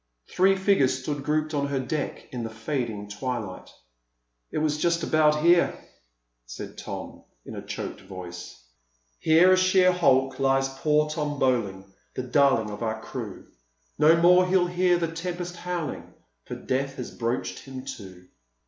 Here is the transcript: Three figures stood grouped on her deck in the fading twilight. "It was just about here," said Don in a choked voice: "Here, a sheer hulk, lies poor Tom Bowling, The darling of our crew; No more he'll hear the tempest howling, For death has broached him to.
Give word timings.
Three 0.31 0.55
figures 0.55 0.99
stood 1.03 1.23
grouped 1.23 1.53
on 1.53 1.67
her 1.67 1.79
deck 1.79 2.27
in 2.31 2.41
the 2.41 2.49
fading 2.49 3.07
twilight. 3.07 3.69
"It 4.49 4.57
was 4.57 4.79
just 4.79 5.03
about 5.03 5.43
here," 5.43 5.77
said 6.47 6.75
Don 6.77 7.23
in 7.45 7.55
a 7.55 7.61
choked 7.61 8.01
voice: 8.01 8.63
"Here, 9.19 9.51
a 9.53 9.55
sheer 9.57 9.91
hulk, 9.91 10.39
lies 10.39 10.69
poor 10.69 11.07
Tom 11.07 11.37
Bowling, 11.37 11.85
The 12.15 12.23
darling 12.23 12.71
of 12.71 12.81
our 12.81 12.99
crew; 12.99 13.45
No 13.99 14.19
more 14.19 14.47
he'll 14.47 14.65
hear 14.65 14.97
the 14.97 15.07
tempest 15.11 15.55
howling, 15.57 16.15
For 16.45 16.55
death 16.55 16.95
has 16.95 17.11
broached 17.15 17.59
him 17.59 17.85
to. 17.97 18.27